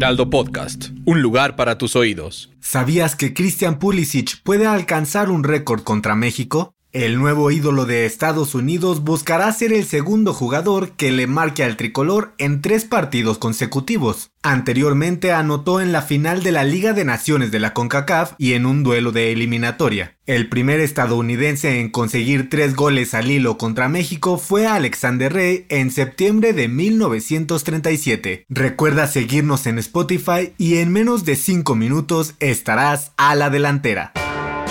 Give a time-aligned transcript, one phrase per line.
[0.00, 2.50] Heraldo Podcast, un lugar para tus oídos.
[2.58, 6.74] ¿Sabías que Christian Pulisic puede alcanzar un récord contra México?
[6.92, 11.76] El nuevo ídolo de Estados Unidos buscará ser el segundo jugador que le marque al
[11.76, 14.32] tricolor en tres partidos consecutivos.
[14.42, 18.66] Anteriormente anotó en la final de la Liga de Naciones de la CONCACAF y en
[18.66, 20.16] un duelo de eliminatoria.
[20.26, 25.92] El primer estadounidense en conseguir tres goles al hilo contra México fue Alexander Rey en
[25.92, 28.46] septiembre de 1937.
[28.48, 34.12] Recuerda seguirnos en Spotify y en menos de 5 minutos estarás a la delantera.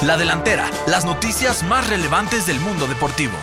[0.01, 3.33] La delantera, las noticias más relevantes del mundo deportivo.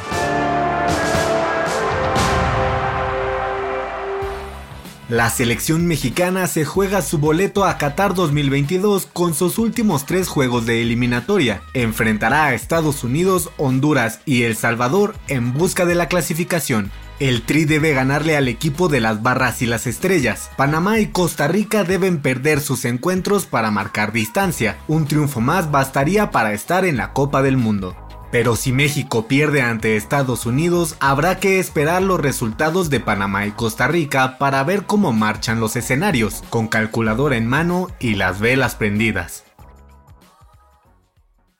[5.10, 10.64] La selección mexicana se juega su boleto a Qatar 2022 con sus últimos tres juegos
[10.64, 11.60] de eliminatoria.
[11.74, 16.90] Enfrentará a Estados Unidos, Honduras y El Salvador en busca de la clasificación.
[17.18, 20.50] El Tri debe ganarle al equipo de las barras y las estrellas.
[20.58, 24.76] Panamá y Costa Rica deben perder sus encuentros para marcar distancia.
[24.86, 27.96] Un triunfo más bastaría para estar en la Copa del Mundo.
[28.30, 33.52] Pero si México pierde ante Estados Unidos, habrá que esperar los resultados de Panamá y
[33.52, 38.74] Costa Rica para ver cómo marchan los escenarios, con calculadora en mano y las velas
[38.74, 39.45] prendidas.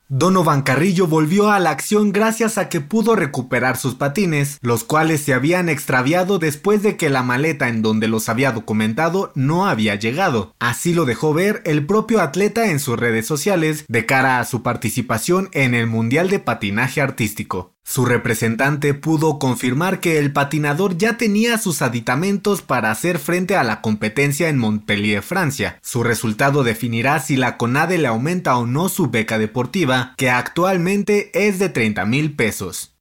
[0.09, 5.19] Donovan Carrillo volvió a la acción gracias a que pudo recuperar sus patines, los cuales
[5.19, 9.95] se habían extraviado después de que la maleta en donde los había documentado no había
[9.95, 10.55] llegado.
[10.59, 14.63] Así lo dejó ver el propio atleta en sus redes sociales de cara a su
[14.63, 17.76] participación en el Mundial de Patinaje Artístico.
[17.89, 23.63] Su representante pudo confirmar que el patinador ya tenía sus aditamentos para hacer frente a
[23.63, 25.79] la competencia en Montpellier, Francia.
[25.81, 31.31] Su resultado definirá si la CONADE le aumenta o no su beca deportiva, que actualmente
[31.33, 32.96] es de 30 mil pesos.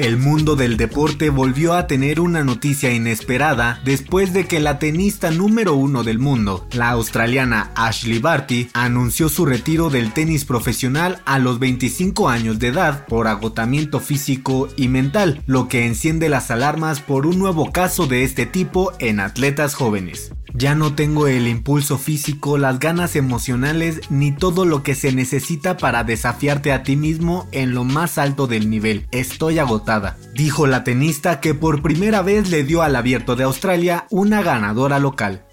[0.00, 5.30] El mundo del deporte volvió a tener una noticia inesperada después de que la tenista
[5.30, 11.38] número uno del mundo, la australiana Ashley Barty, anunció su retiro del tenis profesional a
[11.38, 17.00] los 25 años de edad por agotamiento físico y mental, lo que enciende las alarmas
[17.00, 20.32] por un nuevo caso de este tipo en atletas jóvenes.
[20.60, 25.78] Ya no tengo el impulso físico, las ganas emocionales ni todo lo que se necesita
[25.78, 29.06] para desafiarte a ti mismo en lo más alto del nivel.
[29.10, 34.04] Estoy agotada, dijo la tenista que por primera vez le dio al abierto de Australia
[34.10, 35.46] una ganadora local.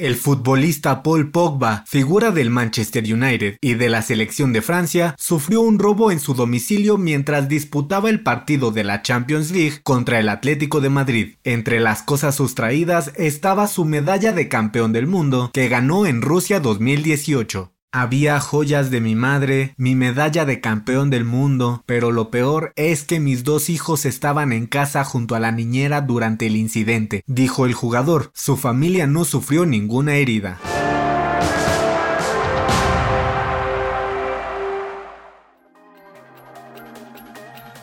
[0.00, 5.60] El futbolista Paul Pogba, figura del Manchester United y de la selección de Francia, sufrió
[5.60, 10.30] un robo en su domicilio mientras disputaba el partido de la Champions League contra el
[10.30, 11.34] Atlético de Madrid.
[11.44, 16.60] Entre las cosas sustraídas estaba su medalla de campeón del mundo que ganó en Rusia
[16.60, 17.70] 2018.
[17.92, 23.02] Había joyas de mi madre, mi medalla de campeón del mundo, pero lo peor es
[23.02, 27.66] que mis dos hijos estaban en casa junto a la niñera durante el incidente, dijo
[27.66, 28.30] el jugador.
[28.32, 30.58] Su familia no sufrió ninguna herida.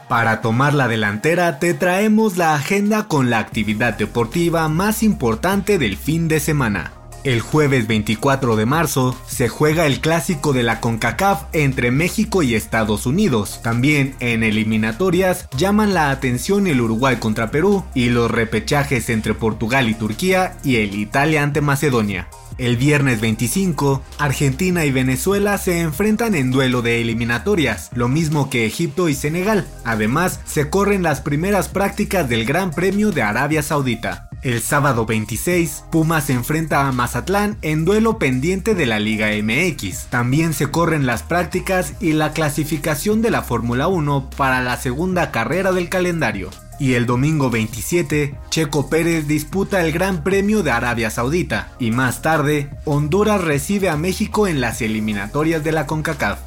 [0.07, 5.97] Para tomar la delantera te traemos la agenda con la actividad deportiva más importante del
[5.97, 6.97] fin de semana.
[7.28, 12.56] El jueves 24 de marzo se juega el clásico de la CONCACAF entre México y
[12.56, 13.60] Estados Unidos.
[13.62, 19.90] También en eliminatorias llaman la atención el Uruguay contra Perú y los repechajes entre Portugal
[19.90, 22.30] y Turquía y el Italia ante Macedonia.
[22.58, 28.66] El viernes 25, Argentina y Venezuela se enfrentan en duelo de eliminatorias, lo mismo que
[28.66, 29.68] Egipto y Senegal.
[29.84, 34.26] Además, se corren las primeras prácticas del Gran Premio de Arabia Saudita.
[34.44, 40.06] El sábado 26, Pumas se enfrenta a Mazatlán en duelo pendiente de la Liga MX.
[40.12, 45.31] También se corren las prácticas y la clasificación de la Fórmula 1 para la segunda
[45.31, 46.51] carrera del calendario.
[46.80, 51.72] Y el domingo 27, Checo Pérez disputa el Gran Premio de Arabia Saudita.
[51.80, 56.47] Y más tarde, Honduras recibe a México en las eliminatorias de la CONCACAF.